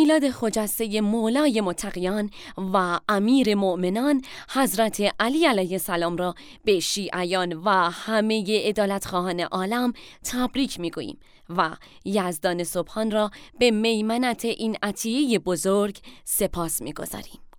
[0.00, 2.30] میلاد خجسته مولای متقیان
[2.74, 6.34] و امیر مؤمنان حضرت علی علیه السلام را
[6.64, 9.92] به شیعیان و همه عدالتخواهان عالم
[10.24, 11.18] تبریک می‌گوییم
[11.48, 17.49] و یزدان سبحان را به میمنت این عطیه بزرگ سپاس می‌گذاریم.